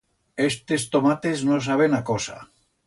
[0.45, 2.43] Estes tomates no saben a cosa.